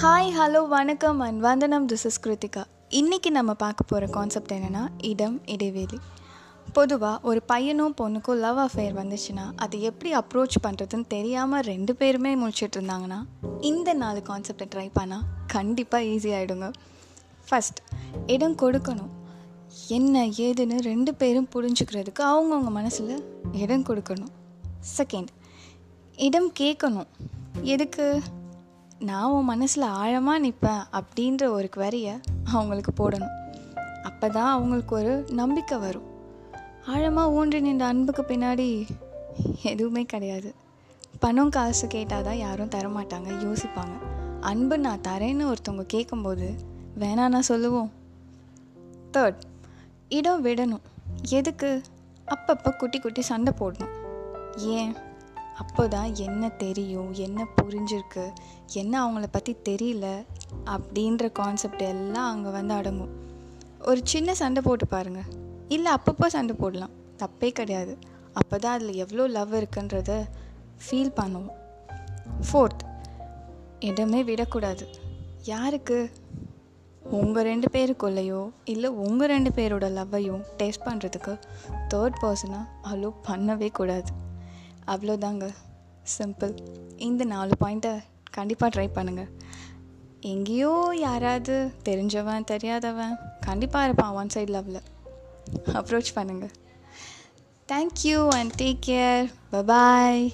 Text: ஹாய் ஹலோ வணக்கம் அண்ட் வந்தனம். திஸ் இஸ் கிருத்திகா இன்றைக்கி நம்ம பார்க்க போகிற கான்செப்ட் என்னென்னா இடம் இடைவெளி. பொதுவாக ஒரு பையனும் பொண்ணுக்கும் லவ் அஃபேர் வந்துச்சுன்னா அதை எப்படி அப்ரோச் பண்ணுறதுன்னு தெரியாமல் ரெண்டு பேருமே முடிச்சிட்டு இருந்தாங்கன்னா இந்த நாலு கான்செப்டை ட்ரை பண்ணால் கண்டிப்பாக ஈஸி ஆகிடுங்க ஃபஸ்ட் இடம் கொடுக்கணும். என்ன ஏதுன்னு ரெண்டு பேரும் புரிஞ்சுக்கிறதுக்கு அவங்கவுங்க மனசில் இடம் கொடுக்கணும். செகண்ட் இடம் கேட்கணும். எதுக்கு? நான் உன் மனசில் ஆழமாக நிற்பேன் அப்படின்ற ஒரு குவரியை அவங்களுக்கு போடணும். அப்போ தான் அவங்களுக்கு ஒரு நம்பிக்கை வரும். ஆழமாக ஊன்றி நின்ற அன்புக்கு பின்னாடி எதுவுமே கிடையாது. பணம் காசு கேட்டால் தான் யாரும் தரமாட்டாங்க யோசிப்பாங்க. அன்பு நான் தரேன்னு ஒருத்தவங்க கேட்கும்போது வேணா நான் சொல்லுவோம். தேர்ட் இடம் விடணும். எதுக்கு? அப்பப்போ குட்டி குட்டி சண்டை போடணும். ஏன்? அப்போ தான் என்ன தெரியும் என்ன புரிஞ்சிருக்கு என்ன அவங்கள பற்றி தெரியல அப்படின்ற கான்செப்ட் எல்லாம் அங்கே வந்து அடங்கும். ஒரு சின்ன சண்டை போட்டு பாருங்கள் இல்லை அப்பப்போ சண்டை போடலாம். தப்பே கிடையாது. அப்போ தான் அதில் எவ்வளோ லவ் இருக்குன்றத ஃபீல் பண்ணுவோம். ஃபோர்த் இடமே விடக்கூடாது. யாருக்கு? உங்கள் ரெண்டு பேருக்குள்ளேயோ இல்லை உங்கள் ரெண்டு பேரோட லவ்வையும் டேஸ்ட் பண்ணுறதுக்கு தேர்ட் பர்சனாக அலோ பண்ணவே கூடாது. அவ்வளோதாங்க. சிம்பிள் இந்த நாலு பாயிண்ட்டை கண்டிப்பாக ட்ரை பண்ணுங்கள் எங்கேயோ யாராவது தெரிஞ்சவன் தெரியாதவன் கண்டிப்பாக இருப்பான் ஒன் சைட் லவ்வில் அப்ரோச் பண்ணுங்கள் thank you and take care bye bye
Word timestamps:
ஹாய் 0.00 0.30
ஹலோ 0.36 0.68
வணக்கம் 0.68 1.20
அண்ட் 1.20 1.40
வந்தனம். 1.40 1.88
திஸ் 1.88 2.04
இஸ் 2.04 2.18
கிருத்திகா 2.24 2.64
இன்றைக்கி 2.90 3.30
நம்ம 3.30 3.54
பார்க்க 3.54 3.84
போகிற 3.84 4.06
கான்செப்ட் 4.12 4.52
என்னென்னா 4.52 4.88
இடம் 4.98 5.46
இடைவெளி. 5.46 5.98
பொதுவாக 6.72 7.18
ஒரு 7.22 7.42
பையனும் 7.46 7.94
பொண்ணுக்கும் 8.00 8.40
லவ் 8.44 8.58
அஃபேர் 8.58 8.94
வந்துச்சுன்னா 9.00 9.52
அதை 9.56 9.82
எப்படி 9.82 10.14
அப்ரோச் 10.14 10.56
பண்ணுறதுன்னு 10.62 11.06
தெரியாமல் 11.06 11.60
ரெண்டு 11.60 11.96
பேருமே 11.96 12.36
முடிச்சிட்டு 12.36 12.80
இருந்தாங்கன்னா 12.80 13.20
இந்த 13.60 13.92
நாலு 13.92 14.22
கான்செப்டை 14.26 14.68
ட்ரை 14.74 14.90
பண்ணால் 15.00 15.24
கண்டிப்பாக 15.46 16.04
ஈஸி 16.04 16.32
ஆகிடுங்க 16.38 16.70
ஃபஸ்ட் 17.50 17.80
இடம் 18.26 18.56
கொடுக்கணும். 18.56 19.12
என்ன 19.88 20.26
ஏதுன்னு 20.26 20.78
ரெண்டு 20.80 21.14
பேரும் 21.14 21.48
புரிஞ்சுக்கிறதுக்கு 21.54 22.24
அவங்கவுங்க 22.32 22.70
மனசில் 22.80 23.16
இடம் 23.52 23.84
கொடுக்கணும். 23.84 24.32
செகண்ட் 24.98 25.28
இடம் 26.16 26.52
கேட்கணும். 26.60 27.10
எதுக்கு? 27.62 28.22
நான் 29.08 29.30
உன் 29.30 29.44
மனசில் 29.44 29.82
ஆழமாக 29.82 30.38
நிற்பேன் 30.46 30.82
அப்படின்ற 30.98 31.48
ஒரு 31.50 31.68
குவரியை 31.76 32.20
அவங்களுக்கு 32.44 32.92
போடணும். 32.98 33.32
அப்போ 34.02 34.28
தான் 34.28 34.52
அவங்களுக்கு 34.52 34.94
ஒரு 34.94 35.24
நம்பிக்கை 35.30 35.78
வரும். 35.78 36.06
ஆழமாக 36.86 37.30
ஊன்றி 37.30 37.60
நின்ற 37.60 37.86
அன்புக்கு 37.86 38.22
பின்னாடி 38.22 38.88
எதுவுமே 39.62 40.02
கிடையாது. 40.02 40.54
பணம் 41.20 41.48
காசு 41.48 41.86
கேட்டால் 41.86 42.22
தான் 42.22 42.38
யாரும் 42.38 42.68
தரமாட்டாங்க 42.68 43.30
யோசிப்பாங்க. 43.44 43.96
அன்பு 44.40 44.78
நான் 44.78 45.04
தரேன்னு 45.08 45.52
ஒருத்தவங்க 45.52 45.86
கேட்கும்போது 45.86 46.54
வேணா 46.98 47.28
நான் 47.28 47.50
சொல்லுவோம். 47.52 47.90
தேர்ட் 49.12 49.40
இடம் 50.08 50.44
விடணும். 50.44 50.84
எதுக்கு? 51.28 51.82
அப்பப்போ 52.26 52.76
குட்டி 52.76 52.98
குட்டி 52.98 53.20
சண்டை 53.20 53.52
போடணும். 53.58 53.92
ஏன்? 54.56 54.96
அப்போ 55.60 55.88
தான் 55.88 56.14
என்ன 56.26 56.48
தெரியும் 56.62 57.10
என்ன 57.12 57.46
புரிஞ்சிருக்கு 57.58 58.24
என்ன 58.80 58.94
அவங்கள 59.02 59.26
பற்றி 59.32 59.56
தெரியல 59.68 60.06
அப்படின்ற 60.74 61.32
கான்செப்ட் 61.32 61.82
எல்லாம் 61.82 62.30
அங்கே 62.32 62.50
வந்து 62.50 62.74
அடங்கும். 62.74 63.12
ஒரு 63.90 64.00
சின்ன 64.04 64.34
சண்டை 64.34 64.62
போட்டு 64.66 64.86
பாருங்கள் 64.86 65.30
இல்லை 65.68 65.90
அப்பப்போ 65.96 66.26
சண்டை 66.26 66.54
போடலாம். 66.62 66.94
தப்பே 67.22 67.50
கிடையாது. 67.58 67.94
அப்போ 68.40 68.58
தான் 68.58 68.74
அதில் 68.76 69.00
எவ்வளோ 69.04 69.26
லவ் 69.26 69.54
இருக்குன்றத 69.60 70.12
ஃபீல் 70.84 71.16
பண்ணுவோம். 71.20 71.52
ஃபோர்த் 72.48 72.82
இடமே 73.88 74.22
விடக்கூடாது. 74.30 74.84
யாருக்கு? 75.44 75.98
உங்கள் 77.02 77.46
ரெண்டு 77.50 77.68
பேருக்குள்ளேயோ 77.74 78.50
இல்லை 78.64 78.90
உங்கள் 78.90 79.30
ரெண்டு 79.34 79.50
பேரோட 79.56 79.86
லவ்வையும் 79.98 80.42
டேஸ்ட் 80.58 80.86
பண்ணுறதுக்கு 80.88 81.32
தேர்ட் 81.88 82.20
பர்சனாக 82.22 82.68
அலோ 82.90 83.10
பண்ணவே 83.28 83.68
கூடாது. 83.78 84.10
அவ்வளோதாங்க. 84.86 85.54
சிம்பிள் 86.18 86.54
இந்த 86.96 87.24
நாலு 87.24 87.52
பாயிண்ட்டை 87.64 88.02
கண்டிப்பாக 88.30 88.72
ட்ரை 88.74 88.88
பண்ணுங்கள் 88.94 89.28
எங்கேயோ 90.20 90.92
யாராவது 90.94 91.70
தெரிஞ்சவன் 91.84 92.44
தெரியாதவன் 92.44 93.16
கண்டிப்பாக 93.40 93.84
இருப்பான் 93.84 94.14
ஒன் 94.14 94.28
சைட் 94.28 94.50
லவ்வில் 94.50 94.82
அப்ரோச் 95.72 96.14
பண்ணுங்கள் 96.14 96.50
thank you 97.68 98.28
and 98.28 98.52
take 98.58 98.78
care 98.86 99.32
bye bye 99.52 100.32